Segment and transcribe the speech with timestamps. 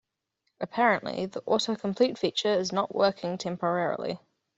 [0.59, 4.19] Apparently, the autocomplete feature is not working temporarily.